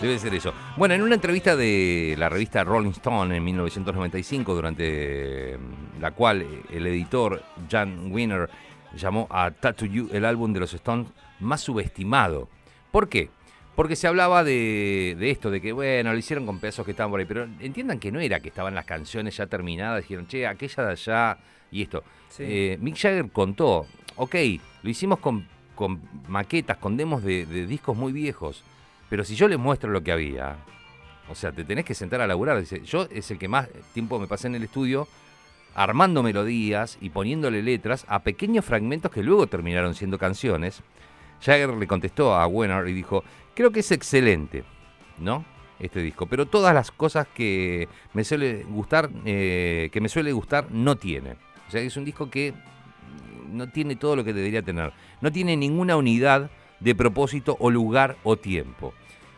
Debe 0.00 0.18
ser 0.18 0.34
eso. 0.34 0.52
Bueno, 0.76 0.94
en 0.94 1.02
una 1.02 1.14
entrevista 1.14 1.56
de 1.56 2.14
la 2.18 2.28
revista 2.28 2.64
Rolling 2.64 2.90
Stone 2.90 3.36
en 3.36 3.44
1995, 3.44 4.54
durante 4.54 5.58
mm, 5.58 6.00
la 6.00 6.10
cual 6.12 6.46
el 6.70 6.86
editor 6.86 7.42
Jan 7.70 8.10
Winner 8.12 8.48
llamó 8.96 9.26
a 9.30 9.50
Tattoo 9.50 9.86
You 9.88 10.08
el 10.12 10.24
álbum 10.24 10.52
de 10.52 10.60
los 10.60 10.72
Stones 10.74 11.08
más 11.40 11.60
subestimado. 11.60 12.48
¿Por 12.90 13.08
qué? 13.08 13.28
Porque 13.74 13.96
se 13.96 14.06
hablaba 14.06 14.44
de, 14.44 15.16
de 15.18 15.30
esto, 15.30 15.50
de 15.50 15.60
que, 15.60 15.72
bueno, 15.72 16.12
lo 16.12 16.18
hicieron 16.18 16.46
con 16.46 16.60
pedazos 16.60 16.84
que 16.84 16.92
estaban 16.92 17.10
por 17.10 17.18
ahí, 17.18 17.26
pero 17.26 17.48
entiendan 17.60 17.98
que 17.98 18.12
no 18.12 18.20
era 18.20 18.38
que 18.40 18.48
estaban 18.48 18.74
las 18.74 18.84
canciones 18.84 19.36
ya 19.36 19.46
terminadas, 19.46 20.02
dijeron, 20.02 20.28
che, 20.28 20.46
aquella 20.46 20.84
de 20.84 20.92
allá 20.92 21.38
y 21.72 21.82
esto. 21.82 22.04
Sí. 22.28 22.44
Eh, 22.46 22.78
Mick 22.80 22.96
Jagger 22.96 23.30
contó, 23.30 23.86
ok, 24.16 24.34
lo 24.82 24.90
hicimos 24.90 25.18
con, 25.18 25.46
con 25.74 26.00
maquetas, 26.28 26.76
con 26.76 26.96
demos 26.96 27.24
de, 27.24 27.46
de 27.46 27.66
discos 27.66 27.96
muy 27.96 28.12
viejos, 28.12 28.62
pero 29.10 29.24
si 29.24 29.34
yo 29.34 29.48
les 29.48 29.58
muestro 29.58 29.90
lo 29.90 30.02
que 30.04 30.12
había, 30.12 30.56
o 31.28 31.34
sea, 31.34 31.52
te 31.52 31.64
tenés 31.64 31.84
que 31.84 31.94
sentar 31.94 32.20
a 32.20 32.26
laburar. 32.26 32.60
Dice, 32.60 32.82
yo 32.84 33.08
es 33.10 33.30
el 33.30 33.38
que 33.38 33.48
más 33.48 33.68
tiempo 33.92 34.18
me 34.18 34.26
pasé 34.26 34.46
en 34.48 34.56
el 34.56 34.64
estudio 34.64 35.08
armando 35.74 36.22
melodías 36.22 36.98
y 37.00 37.10
poniéndole 37.10 37.62
letras 37.62 38.04
a 38.08 38.20
pequeños 38.20 38.64
fragmentos 38.64 39.10
que 39.10 39.22
luego 39.22 39.46
terminaron 39.46 39.94
siendo 39.94 40.18
canciones. 40.18 40.82
Jagger 41.40 41.70
le 41.70 41.86
contestó 41.86 42.34
a 42.34 42.46
Wenner 42.46 42.86
y 42.88 42.92
dijo, 42.92 43.24
creo 43.54 43.70
que 43.70 43.80
es 43.80 43.90
excelente, 43.92 44.64
¿no? 45.18 45.44
Este 45.78 46.00
disco, 46.00 46.26
pero 46.26 46.46
todas 46.46 46.74
las 46.74 46.90
cosas 46.90 47.26
que 47.34 47.88
me 48.12 48.24
suele 48.24 48.64
gustar, 48.64 49.10
eh, 49.24 49.88
que 49.92 50.00
me 50.00 50.08
suele 50.08 50.32
gustar, 50.32 50.70
no 50.70 50.96
tiene. 50.96 51.32
O 51.66 51.70
sea, 51.70 51.80
es 51.80 51.96
un 51.96 52.04
disco 52.04 52.30
que 52.30 52.54
no 53.50 53.68
tiene 53.68 53.96
todo 53.96 54.16
lo 54.16 54.24
que 54.24 54.32
debería 54.32 54.62
tener. 54.62 54.92
No 55.20 55.32
tiene 55.32 55.56
ninguna 55.56 55.96
unidad 55.96 56.50
de 56.80 56.94
propósito 56.94 57.56
o 57.58 57.70
lugar 57.70 58.16
o 58.22 58.36
tiempo. 58.36 58.94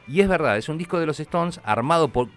Y 0.08 0.20
es 0.20 0.28
verdad, 0.28 0.56
es 0.56 0.68
un 0.68 0.78
disco 0.78 0.98
de 0.98 1.06
los 1.06 1.20
Stones 1.20 1.60
armado 1.64 2.08
por, 2.08 2.28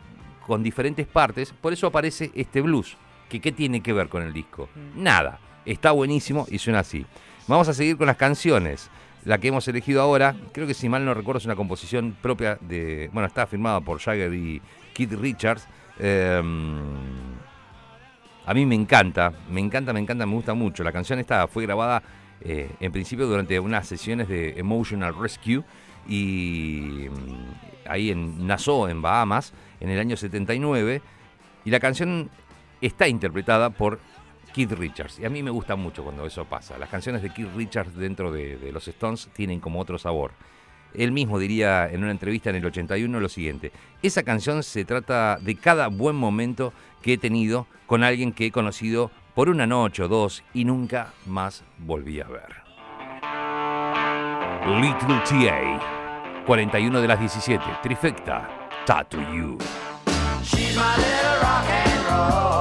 con 0.45 0.63
diferentes 0.63 1.07
partes, 1.07 1.53
por 1.53 1.74
eso 1.74 1.88
aparece 1.88 2.31
este 2.33 2.62
blues. 2.62 2.98
Que, 3.29 3.39
¿Qué 3.39 3.51
tiene 3.51 3.81
que 3.81 3.93
ver 3.93 4.09
con 4.09 4.24
el 4.24 4.33
disco? 4.33 4.69
Mm. 4.75 5.03
Nada. 5.03 5.39
Está 5.65 5.91
buenísimo 5.91 6.48
y 6.50 6.57
suena 6.57 6.79
así. 6.79 7.05
Vamos 7.48 7.67
a 7.67 7.74
seguir 7.74 7.98
con 7.98 8.07
las 8.07 8.17
canciones. 8.17 8.89
La 9.25 9.38
que 9.38 9.49
hemos 9.49 9.67
elegido 9.67 10.01
ahora, 10.01 10.35
creo 10.53 10.65
que 10.65 10.73
si 10.73 10.88
mal 10.88 11.03
no 11.03 11.13
recuerdo, 11.13 11.39
es 11.39 11.45
una 11.45 11.55
composición 11.55 12.15
propia 12.21 12.57
de. 12.61 13.09
Bueno, 13.11 13.27
está 13.27 13.45
firmada 13.47 13.81
por 13.81 13.99
Jagger 13.99 14.33
y 14.33 14.61
Keith 14.93 15.13
Richards. 15.13 15.67
Eh, 15.99 16.41
a 18.49 18.53
mí 18.55 18.65
me 18.65 18.73
encanta, 18.73 19.31
me 19.51 19.59
encanta, 19.59 19.93
me 19.93 19.99
encanta, 19.99 20.25
me 20.25 20.33
gusta 20.33 20.55
mucho. 20.55 20.83
La 20.83 20.91
canción 20.91 21.19
esta 21.19 21.47
fue 21.47 21.63
grabada 21.67 22.01
eh, 22.41 22.71
en 22.79 22.91
principio 22.91 23.27
durante 23.27 23.59
unas 23.59 23.88
sesiones 23.88 24.27
de 24.27 24.57
Emotional 24.57 25.13
Rescue 25.15 25.63
y 26.07 27.07
mm, 27.09 27.89
ahí 27.89 28.09
en 28.09 28.47
Nassau, 28.47 28.88
en 28.88 29.03
Bahamas, 29.03 29.53
en 29.79 29.89
el 29.89 29.99
año 29.99 30.17
79. 30.17 31.01
Y 31.63 31.69
la 31.69 31.79
canción 31.79 32.31
está 32.81 33.07
interpretada 33.07 33.69
por 33.69 33.99
Keith 34.53 34.72
Richards. 34.72 35.20
Y 35.20 35.25
a 35.25 35.29
mí 35.29 35.44
me 35.44 35.51
gusta 35.51 35.75
mucho 35.75 36.03
cuando 36.03 36.25
eso 36.25 36.46
pasa. 36.46 36.77
Las 36.77 36.89
canciones 36.89 37.22
de 37.22 37.32
Keith 37.32 37.50
Richards 37.56 37.96
dentro 37.96 38.32
de, 38.32 38.58
de 38.58 38.72
los 38.72 38.88
Stones 38.88 39.29
tienen 39.34 39.60
como 39.60 39.79
otro 39.79 39.98
sabor. 39.98 40.32
Él 40.94 41.12
mismo 41.12 41.38
diría 41.38 41.89
en 41.89 42.03
una 42.03 42.12
entrevista 42.12 42.50
en 42.50 42.58
el 42.58 42.65
81 42.65 43.20
lo 43.20 43.29
siguiente, 43.29 43.72
esa 44.01 44.24
canción 44.24 44.63
se 44.63 44.86
trata 44.86 45.38
de 45.39 45.56
cada 45.56 45.88
buen 45.88 46.15
momento 46.15 46.74
que 47.01 47.13
he 47.13 47.18
tenido 47.18 47.68
con 47.86 48.03
alguien 48.03 48.32
que 48.32 48.48
he 48.48 48.51
conocido 48.51 49.12
por 49.36 49.50
una 49.50 49.68
noche 49.68 50.03
o 50.03 50.08
dos 50.08 50.44
y 50.53 50.65
nunca 50.65 51.13
más 51.25 51.63
volví 51.77 52.20
a 52.20 52.27
ver. 52.27 52.56
Little 54.82 55.22
TA. 55.25 56.44
41 56.46 57.01
de 57.01 57.08
las 57.08 57.20
17. 57.20 57.63
Trifecta. 57.82 58.50
Tattoo 58.86 59.22
You. 59.34 59.58
She's 60.44 60.75
my 60.75 60.96
little 60.98 61.39
rock 61.41 61.70
and 61.70 62.06
roll. 62.10 62.58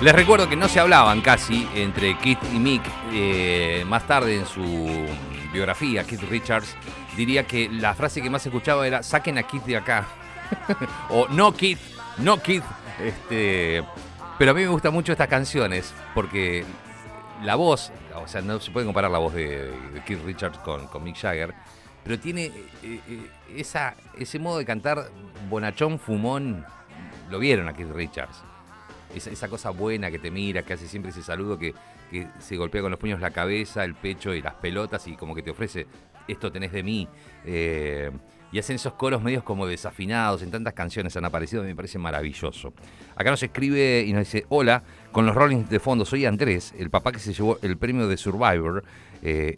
Les 0.00 0.14
recuerdo 0.14 0.48
que 0.48 0.54
no 0.54 0.68
se 0.68 0.78
hablaban 0.78 1.20
casi 1.22 1.68
entre 1.74 2.16
Keith 2.18 2.38
y 2.54 2.58
Mick. 2.60 2.82
eh, 3.12 3.84
más 3.88 4.06
tarde 4.06 4.36
en 4.36 4.46
su 4.46 4.62
biografía, 5.52 6.04
Keith 6.04 6.22
Richards 6.30 6.76
diría 7.16 7.48
que 7.48 7.68
la 7.68 7.94
frase 7.94 8.22
que 8.22 8.30
más 8.30 8.46
escuchaba 8.46 8.86
era 8.86 9.02
saquen 9.02 9.38
a 9.38 9.42
Keith 9.42 9.64
de 9.64 9.76
acá. 9.76 10.06
o 11.10 11.26
no 11.26 11.52
Keith, 11.52 11.80
no 12.18 12.40
Keith. 12.40 12.62
Este, 13.02 13.82
pero 14.38 14.52
a 14.52 14.54
mí 14.54 14.62
me 14.62 14.68
gustan 14.68 14.92
mucho 14.92 15.10
estas 15.10 15.26
canciones 15.26 15.92
porque 16.14 16.64
la 17.42 17.56
voz, 17.56 17.90
o 18.14 18.28
sea, 18.28 18.40
no 18.40 18.60
se 18.60 18.70
puede 18.70 18.86
comparar 18.86 19.10
la 19.10 19.18
voz 19.18 19.34
de, 19.34 19.68
de 19.92 20.04
Keith 20.06 20.24
Richards 20.24 20.58
con, 20.58 20.86
con 20.86 21.02
Mick 21.02 21.16
Jagger, 21.16 21.54
pero 22.04 22.20
tiene 22.20 22.52
eh, 22.84 23.00
eh, 23.08 23.30
esa, 23.56 23.96
ese 24.16 24.38
modo 24.38 24.58
de 24.58 24.64
cantar 24.64 25.10
bonachón, 25.50 25.98
fumón. 25.98 26.64
Lo 27.30 27.40
vieron 27.40 27.68
a 27.68 27.72
Keith 27.72 27.90
Richards 27.92 28.44
esa, 29.14 29.30
esa 29.30 29.48
cosa 29.48 29.70
buena 29.70 30.10
que 30.10 30.18
te 30.18 30.30
mira, 30.30 30.62
que 30.62 30.74
hace 30.74 30.88
siempre 30.88 31.10
ese 31.10 31.22
saludo 31.22 31.58
que, 31.58 31.74
que 32.10 32.28
se 32.38 32.56
golpea 32.56 32.82
con 32.82 32.90
los 32.90 33.00
puños 33.00 33.20
la 33.20 33.30
cabeza, 33.30 33.84
el 33.84 33.94
pecho 33.94 34.34
y 34.34 34.42
las 34.42 34.54
pelotas 34.54 35.06
y 35.06 35.16
como 35.16 35.34
que 35.34 35.42
te 35.42 35.50
ofrece, 35.50 35.86
esto 36.26 36.52
tenés 36.52 36.72
de 36.72 36.82
mí. 36.82 37.08
Eh, 37.44 38.10
y 38.50 38.58
hacen 38.58 38.76
esos 38.76 38.94
coros 38.94 39.22
medios 39.22 39.42
como 39.42 39.66
desafinados, 39.66 40.42
en 40.42 40.50
tantas 40.50 40.72
canciones 40.72 41.16
han 41.16 41.24
aparecido, 41.24 41.62
me 41.62 41.74
parece 41.74 41.98
maravilloso. 41.98 42.72
Acá 43.14 43.30
nos 43.30 43.42
escribe 43.42 44.04
y 44.06 44.12
nos 44.12 44.20
dice, 44.20 44.46
hola, 44.48 44.82
con 45.12 45.26
los 45.26 45.34
Rollings 45.34 45.68
de 45.68 45.80
fondo, 45.80 46.04
soy 46.06 46.24
Andrés, 46.24 46.74
el 46.78 46.88
papá 46.88 47.12
que 47.12 47.18
se 47.18 47.34
llevó 47.34 47.58
el 47.60 47.76
premio 47.76 48.08
de 48.08 48.16
Survivor, 48.16 48.84
eh, 49.22 49.56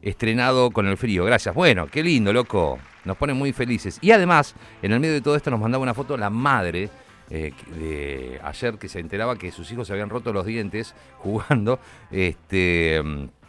estrenado 0.00 0.70
con 0.70 0.86
el 0.86 0.96
frío. 0.96 1.24
Gracias. 1.24 1.54
Bueno, 1.54 1.86
qué 1.86 2.02
lindo, 2.02 2.32
loco. 2.32 2.78
Nos 3.04 3.16
pone 3.16 3.34
muy 3.34 3.52
felices. 3.52 3.98
Y 4.00 4.12
además, 4.12 4.54
en 4.80 4.92
el 4.92 5.00
medio 5.00 5.14
de 5.14 5.20
todo 5.20 5.36
esto 5.36 5.50
nos 5.50 5.60
mandaba 5.60 5.82
una 5.82 5.94
foto 5.94 6.16
la 6.16 6.30
madre 6.30 6.88
eh, 7.30 7.52
de 7.78 8.40
ayer 8.42 8.78
que 8.78 8.88
se 8.88 9.00
enteraba 9.00 9.36
que 9.36 9.50
sus 9.52 9.70
hijos 9.72 9.86
se 9.86 9.92
habían 9.92 10.10
roto 10.10 10.32
los 10.32 10.46
dientes 10.46 10.94
jugando. 11.18 11.78
Este, 12.10 13.02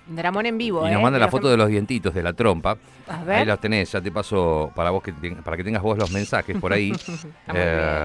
Dramón 0.05 0.45
en 0.45 0.57
vivo, 0.57 0.85
y 0.85 0.89
¿eh? 0.89 0.93
nos 0.93 1.01
manda 1.01 1.17
la 1.17 1.29
foto 1.29 1.47
de 1.49 1.55
los 1.55 1.69
dientitos 1.69 2.13
de 2.13 2.21
la 2.21 2.33
trompa. 2.33 2.77
A 3.07 3.19
Ahí 3.19 3.25
ver. 3.25 3.47
los 3.47 3.59
tenés, 3.61 3.89
ya 3.91 4.01
te 4.01 4.11
paso 4.11 4.69
para 4.75 4.89
vos 4.89 5.01
que 5.01 5.13
para 5.13 5.55
que 5.55 5.63
tengas 5.63 5.81
vos 5.81 5.97
los 5.97 6.11
mensajes 6.11 6.57
por 6.57 6.73
ahí. 6.73 6.91
Eh, 7.53 7.53
bien, 7.53 7.55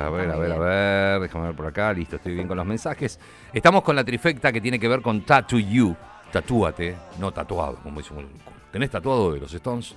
a 0.04 0.08
ver, 0.10 0.30
a 0.30 0.36
ver, 0.36 0.52
a 0.52 0.58
ver, 0.58 1.20
déjame 1.22 1.46
ver 1.46 1.56
por 1.56 1.66
acá, 1.66 1.92
listo, 1.92 2.16
estoy 2.16 2.34
bien 2.34 2.46
con 2.46 2.56
los 2.56 2.66
mensajes. 2.66 3.18
Estamos 3.52 3.82
con 3.82 3.96
la 3.96 4.04
trifecta 4.04 4.52
que 4.52 4.60
tiene 4.60 4.78
que 4.78 4.86
ver 4.88 5.00
con 5.02 5.22
Tattoo 5.22 5.58
You. 5.58 5.96
Tatúate, 6.30 6.94
no 7.18 7.32
tatuado, 7.32 7.76
como 7.82 8.00
dice 8.00 8.12
un- 8.14 8.28
¿Tenés 8.70 8.90
tatuado 8.90 9.32
de 9.32 9.40
los 9.40 9.52
Stones? 9.54 9.94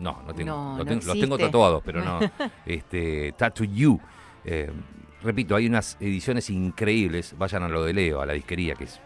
No, 0.00 0.22
no 0.26 0.32
tengo. 0.34 0.50
No, 0.54 0.72
Lo 0.78 0.78
no 0.78 0.84
tengo- 0.84 1.04
los 1.06 1.18
tengo 1.20 1.36
tatuados, 1.38 1.82
pero 1.84 2.02
no. 2.04 2.20
Este, 2.64 3.32
Tattoo 3.36 3.64
You. 3.66 4.00
Eh, 4.50 4.70
repito, 5.22 5.54
hay 5.56 5.66
unas 5.66 5.96
ediciones 6.00 6.48
increíbles. 6.50 7.34
Vayan 7.36 7.62
a 7.64 7.68
lo 7.68 7.84
de 7.84 7.92
Leo, 7.92 8.20
a 8.22 8.26
la 8.26 8.32
disquería, 8.32 8.74
que 8.74 8.84
es 8.84 9.00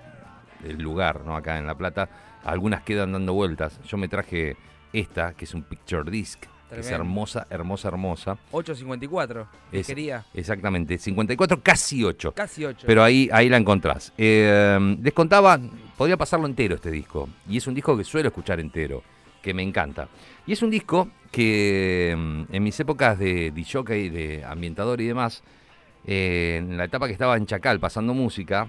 el 0.64 0.81
lugar, 0.81 1.22
¿no? 1.24 1.35
Acá 1.37 1.59
en 1.59 1.66
La 1.66 1.74
Plata. 1.74 2.09
Algunas 2.44 2.83
quedan 2.83 3.12
dando 3.12 3.35
vueltas. 3.35 3.81
Yo 3.85 3.96
me 3.96 4.09
traje 4.09 4.57
esta, 4.92 5.35
que 5.35 5.44
es 5.44 5.55
un 5.55 5.62
picture 5.64 6.09
disc. 6.11 6.44
Que 6.70 6.81
es 6.81 6.90
hermosa, 6.90 7.46
hermosa, 7.50 7.88
hermosa. 7.88 8.38
8.54. 8.50 9.46
Es- 9.72 9.87
Quería. 9.87 10.24
Exactamente, 10.33 10.96
54, 10.96 11.61
casi 11.62 12.02
8. 12.02 12.33
Casi 12.33 12.64
8. 12.64 12.85
Pero 12.87 13.02
ahí, 13.02 13.28
ahí 13.31 13.50
la 13.50 13.59
encontrás. 13.59 14.12
Eh, 14.16 14.96
les 15.02 15.12
contaba, 15.12 15.61
podría 15.98 16.16
pasarlo 16.16 16.46
entero 16.46 16.76
este 16.76 16.90
disco. 16.90 17.28
Y 17.46 17.59
es 17.59 17.66
un 17.66 17.74
disco 17.74 17.94
que 17.96 18.05
suelo 18.05 18.28
escuchar 18.28 18.59
entero, 18.59 19.02
que 19.42 19.52
me 19.52 19.62
encanta. 19.62 20.09
Y 20.46 20.52
es 20.52 20.62
un 20.62 20.70
disco 20.70 21.09
que 21.31 22.14
mm, 22.16 22.55
en 22.55 22.62
mis 22.62 22.78
épocas 22.81 23.18
de 23.18 23.50
DJ, 23.50 23.83
de 24.11 24.44
ambientador 24.46 25.00
y 25.00 25.07
demás, 25.07 25.42
eh, 26.07 26.57
en 26.59 26.76
la 26.76 26.85
etapa 26.85 27.07
que 27.07 27.12
estaba 27.12 27.37
en 27.37 27.46
Chacal 27.46 27.81
pasando 27.81 28.14
música, 28.14 28.68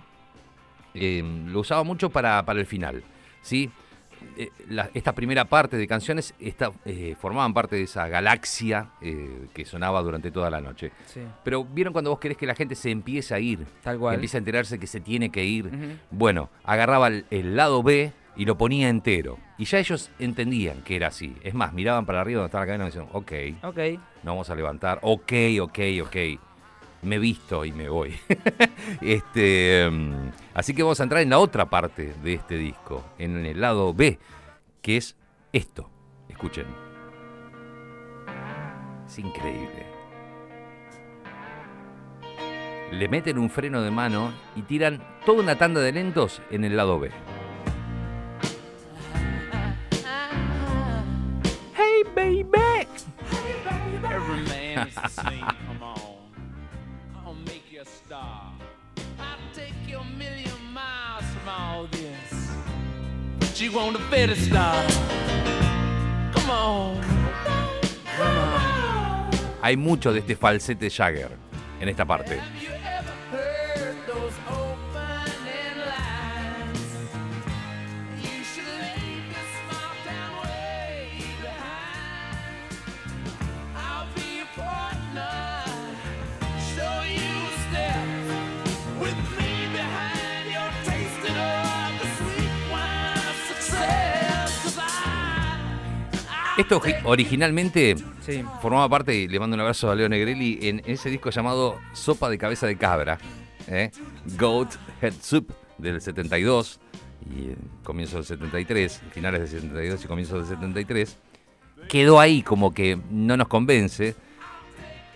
eh, 0.93 1.23
lo 1.47 1.59
usaba 1.62 1.83
mucho 1.83 2.09
para, 2.09 2.43
para 2.45 2.59
el 2.59 2.65
final. 2.65 3.03
¿sí? 3.41 3.69
Eh, 4.38 4.49
la- 4.69 4.89
esta 4.93 5.13
primera 5.13 5.45
parte 5.45 5.75
de 5.77 5.88
canciones 5.88 6.33
esta, 6.39 6.71
formaban 7.19 7.53
parte 7.53 7.75
de 7.75 7.83
esa 7.83 8.07
galaxia 8.07 8.89
que 9.01 9.65
sonaba 9.65 10.01
durante 10.01 10.31
toda 10.31 10.49
la 10.49 10.62
noche. 10.62 10.91
Sí, 11.07 11.21
Pero 11.43 11.65
vieron 11.65 11.91
cuando 11.93 12.09
vos 12.12 12.19
querés 12.19 12.38
que 12.38 12.45
la 12.45 12.55
gente 12.55 12.75
se 12.75 12.89
empiece 12.91 13.33
a 13.36 13.39
ir, 13.39 13.65
tal 13.83 13.95
que 13.95 13.99
cual. 13.99 14.15
empiece 14.15 14.38
a 14.38 14.39
enterarse 14.39 14.79
que 14.79 14.88
se 14.88 15.01
tiene 15.01 15.29
que 15.29 15.43
ir. 15.43 15.69
Bueno, 16.09 16.49
agarraba 16.63 17.07
el, 17.07 17.25
el 17.31 17.55
lado 17.55 17.83
B 17.83 18.13
y 18.35 18.45
lo 18.45 18.57
ponía 18.57 18.89
entero. 18.89 19.37
Y 19.57 19.65
ya 19.65 19.79
ellos 19.79 20.09
entendían 20.19 20.81
que 20.81 20.95
era 20.95 21.07
así. 21.07 21.35
Es 21.43 21.53
más, 21.53 21.73
miraban 21.73 22.05
para 22.05 22.21
arriba 22.21 22.39
donde 22.41 22.47
estaba 22.47 22.63
la 22.63 22.67
cadena 22.67 22.83
y 22.85 22.87
decían, 22.87 23.07
ok, 23.11 23.31
Ok. 23.63 23.77
no 24.23 24.31
vamos 24.31 24.49
a 24.49 24.55
levantar. 24.55 24.99
Ok, 25.01 25.33
ok, 25.61 25.79
ok. 26.03 26.15
Me 27.03 27.19
visto 27.19 27.65
y 27.65 27.71
me 27.73 27.89
voy. 27.89 28.15
este, 29.01 29.89
mm, 29.91 30.29
así 30.53 30.73
que 30.73 30.83
vamos 30.83 30.99
a 30.99 31.03
entrar 31.03 31.21
en 31.21 31.29
la 31.29 31.39
otra 31.39 31.69
parte 31.69 32.13
de 32.23 32.33
este 32.33 32.57
disco, 32.57 33.03
en 33.17 33.45
el 33.45 33.59
lado 33.59 33.93
B, 33.93 34.17
que 34.81 34.97
es 34.97 35.17
esto. 35.51 35.89
Escuchen. 36.29 36.65
Es 39.05 39.19
increíble. 39.19 39.85
Le 42.91 43.07
meten 43.09 43.37
un 43.37 43.49
freno 43.49 43.81
de 43.81 43.91
mano 43.91 44.31
y 44.55 44.61
tiran 44.61 45.03
toda 45.25 45.41
una 45.41 45.57
tanda 45.57 45.81
de 45.81 45.91
lentos 45.91 46.41
en 46.51 46.63
el 46.63 46.77
lado 46.77 46.99
B. 46.99 47.11
baby. 52.15 52.88
Every 54.04 54.43
man 54.43 54.88
is 54.88 54.95
the 54.95 55.08
same. 55.08 55.39
Come 55.39 55.84
on. 55.84 55.99
I'll 57.26 57.34
make 57.45 57.71
you 57.71 57.82
a 57.82 57.86
star. 57.86 58.52
I'll 59.19 59.54
take 59.54 59.73
you 59.88 59.99
a 59.99 60.06
million 60.17 60.73
miles 60.73 61.26
from 61.26 61.49
all 61.49 61.88
this. 61.88 62.52
But 63.39 63.60
you 63.62 63.71
want 63.71 63.95
a 63.95 63.99
better 64.10 64.36
star. 64.36 64.76
Come 66.34 66.49
on. 66.49 67.02
Come 68.17 68.38
on. 68.38 68.63
hay 69.63 69.78
mucho 69.78 70.12
de 70.12 70.19
este 70.19 70.36
falsete 70.36 70.89
Jagger 70.89 71.32
en 71.80 71.88
esta 71.88 72.06
parte. 72.06 72.38
Esto 96.57 96.79
gi- 96.79 96.93
originalmente 97.03 97.95
Sí. 98.21 98.43
formaba 98.61 98.87
parte, 98.87 99.15
y 99.15 99.27
le 99.27 99.39
mando 99.39 99.55
un 99.55 99.61
abrazo 99.61 99.89
a 99.89 99.95
Leo 99.95 100.07
Negrelli, 100.07 100.59
en 100.67 100.81
ese 100.85 101.09
disco 101.09 101.29
llamado 101.31 101.79
Sopa 101.93 102.29
de 102.29 102.37
Cabeza 102.37 102.67
de 102.67 102.77
Cabra, 102.77 103.17
¿eh? 103.67 103.89
Goat 104.37 104.75
Head 105.01 105.13
Soup 105.21 105.51
del 105.79 105.99
72 105.99 106.79
y 107.35 107.49
eh, 107.51 107.55
comienzo 107.83 108.17
del 108.17 108.25
73, 108.25 109.01
finales 109.11 109.41
del 109.41 109.49
72 109.61 110.03
y 110.03 110.07
comienzos 110.07 110.47
del 110.49 110.57
73. 110.57 111.17
Quedó 111.89 112.19
ahí 112.19 112.43
como 112.43 112.73
que 112.73 112.99
no 113.09 113.35
nos 113.35 113.47
convence. 113.47 114.15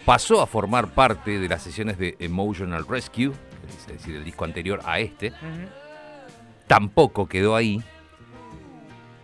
Pasó 0.05 0.41
a 0.41 0.47
formar 0.47 0.93
parte 0.93 1.37
de 1.37 1.47
las 1.47 1.61
sesiones 1.61 1.97
de 1.99 2.15
Emotional 2.19 2.85
Rescue, 2.87 3.31
es 3.67 3.87
decir, 3.87 4.15
el 4.15 4.23
disco 4.23 4.43
anterior 4.45 4.79
a 4.85 4.99
este. 4.99 5.33
Tampoco 6.65 7.27
quedó 7.27 7.55
ahí. 7.55 7.81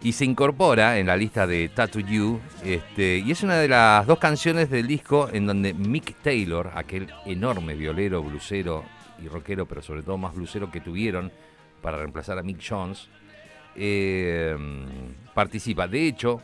Y 0.03 0.11
se 0.11 0.25
incorpora 0.25 0.99
en 0.99 1.07
la 1.07 1.15
lista 1.15 1.47
de 1.47 1.69
Tattoo 1.69 2.01
You. 2.01 2.41
Este, 2.61 3.19
y 3.19 3.31
es 3.31 3.41
una 3.41 3.55
de 3.55 3.69
las 3.69 4.05
dos 4.05 4.19
canciones 4.19 4.69
del 4.69 4.85
disco 4.85 5.29
en 5.31 5.47
donde 5.47 5.73
Mick 5.73 6.15
Taylor, 6.21 6.71
aquel 6.75 7.07
enorme 7.25 7.73
violero, 7.75 8.21
blusero 8.21 8.83
y 9.23 9.29
rockero, 9.29 9.65
pero 9.65 9.81
sobre 9.81 10.03
todo 10.03 10.17
más 10.17 10.35
blusero 10.35 10.69
que 10.69 10.81
tuvieron 10.81 11.31
para 11.81 11.99
reemplazar 11.99 12.37
a 12.37 12.43
Mick 12.43 12.61
Jones, 12.61 13.07
eh, 13.77 14.53
participa. 15.33 15.87
De 15.87 16.05
hecho, 16.05 16.41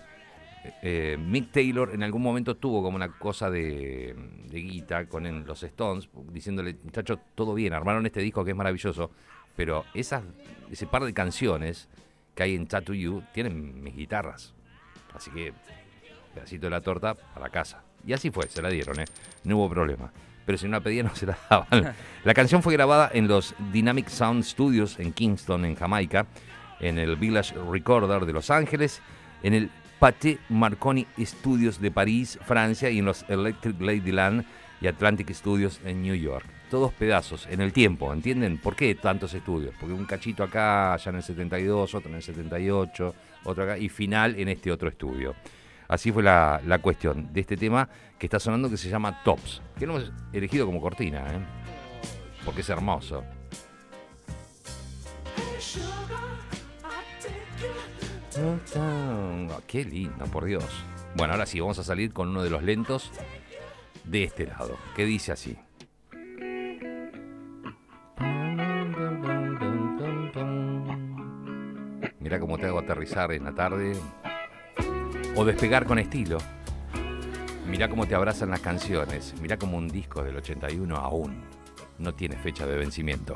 eh, 0.81 1.17
Mick 1.19 1.51
Taylor 1.51 1.93
en 1.93 2.03
algún 2.03 2.21
momento 2.21 2.55
tuvo 2.55 2.81
como 2.81 2.95
una 2.95 3.11
cosa 3.11 3.49
de, 3.49 4.15
de 4.49 4.61
guita 4.61 5.05
con 5.07 5.45
los 5.45 5.63
Stones, 5.63 6.07
diciéndole, 6.31 6.77
muchachos, 6.81 7.19
todo 7.35 7.53
bien, 7.55 7.73
armaron 7.73 8.05
este 8.05 8.21
disco 8.21 8.45
que 8.45 8.51
es 8.51 8.57
maravilloso, 8.57 9.11
pero 9.57 9.83
ese 9.93 10.21
par 10.89 11.03
de 11.03 11.13
canciones 11.13 11.89
que 12.39 12.43
hay 12.43 12.55
en 12.55 12.67
Tattoo 12.67 12.95
You 12.95 13.21
tienen 13.33 13.83
mis 13.83 13.93
guitarras. 13.93 14.53
Así 15.13 15.29
que, 15.29 15.51
pedacito 16.33 16.67
de 16.67 16.69
la 16.69 16.79
torta 16.79 17.13
para 17.13 17.49
casa. 17.49 17.83
Y 18.07 18.13
así 18.13 18.31
fue, 18.31 18.47
se 18.47 18.61
la 18.61 18.69
dieron, 18.69 18.97
¿eh? 18.97 19.05
No 19.43 19.57
hubo 19.57 19.69
problema. 19.69 20.09
Pero 20.45 20.57
si 20.57 20.65
no 20.65 20.71
la 20.71 20.79
pedían, 20.79 21.07
no 21.07 21.15
se 21.17 21.25
la 21.25 21.37
daban. 21.49 21.93
La 22.23 22.33
canción 22.33 22.63
fue 22.63 22.71
grabada 22.71 23.11
en 23.13 23.27
los 23.27 23.53
Dynamic 23.73 24.07
Sound 24.07 24.45
Studios 24.45 24.99
en 24.99 25.11
Kingston, 25.11 25.65
en 25.65 25.75
Jamaica, 25.75 26.27
en 26.79 26.97
el 26.97 27.17
Village 27.17 27.53
Recorder 27.69 28.25
de 28.25 28.31
Los 28.31 28.49
Ángeles, 28.49 29.01
en 29.43 29.53
el 29.53 29.69
Pathé 29.99 30.39
Marconi 30.47 31.07
Studios 31.19 31.81
de 31.81 31.91
París, 31.91 32.39
Francia, 32.45 32.89
y 32.89 32.99
en 32.99 33.05
los 33.05 33.25
Electric 33.27 33.81
Ladyland 33.81 34.45
y 34.79 34.87
Atlantic 34.87 35.29
Studios 35.33 35.81
en 35.83 36.03
New 36.03 36.15
York. 36.15 36.47
Todos 36.69 36.93
pedazos, 36.93 37.47
en 37.49 37.61
el 37.61 37.73
tiempo, 37.73 38.13
¿entienden? 38.13 38.59
¿Por 38.59 38.75
qué 38.75 38.93
tantos 38.93 39.33
estudios? 39.33 39.73
Porque 39.79 39.93
un 39.93 40.05
cachito 40.05 40.43
acá, 40.43 40.95
ya 40.97 41.09
en 41.09 41.15
el 41.17 41.23
72, 41.23 41.95
otro 41.95 42.09
en 42.09 42.17
el 42.17 42.21
78, 42.21 43.15
otro 43.45 43.63
acá, 43.63 43.77
y 43.77 43.89
final 43.89 44.35
en 44.39 44.49
este 44.49 44.71
otro 44.71 44.87
estudio. 44.87 45.35
Así 45.87 46.11
fue 46.11 46.21
la, 46.21 46.61
la 46.67 46.77
cuestión 46.77 47.33
de 47.33 47.41
este 47.41 47.57
tema 47.57 47.89
que 48.19 48.27
está 48.27 48.39
sonando 48.39 48.69
que 48.69 48.77
se 48.77 48.89
llama 48.89 49.23
Tops, 49.23 49.63
que 49.79 49.87
lo 49.87 49.97
hemos 49.97 50.11
elegido 50.31 50.67
como 50.67 50.79
cortina, 50.79 51.25
¿eh? 51.33 51.39
porque 52.45 52.61
es 52.61 52.69
hermoso. 52.69 53.23
Qué 59.65 59.83
lindo, 59.83 60.25
por 60.25 60.45
Dios. 60.45 60.65
Bueno, 61.15 61.33
ahora 61.33 61.45
sí, 61.45 61.59
vamos 61.59 61.79
a 61.79 61.83
salir 61.83 62.13
con 62.13 62.29
uno 62.29 62.43
de 62.43 62.49
los 62.49 62.63
lentos 62.63 63.11
de 64.03 64.23
este 64.23 64.45
lado, 64.45 64.77
que 64.95 65.05
dice 65.05 65.31
así. 65.31 65.57
Mira 72.29 72.39
cómo 72.39 72.59
te 72.59 72.67
hago 72.67 72.77
aterrizar 72.77 73.31
en 73.31 73.43
la 73.43 73.55
tarde 73.55 73.93
o 75.35 75.43
despegar 75.43 75.87
con 75.87 75.97
estilo. 75.97 76.37
Mira 77.67 77.89
cómo 77.89 78.07
te 78.07 78.13
abrazan 78.13 78.51
las 78.51 78.59
canciones. 78.59 79.33
Mira 79.41 79.57
cómo 79.57 79.79
un 79.79 79.87
disco 79.87 80.23
del 80.23 80.35
81 80.35 80.95
aún 80.95 81.41
no 81.97 82.13
tiene 82.13 82.35
fecha 82.35 82.67
de 82.67 82.77
vencimiento. 82.77 83.35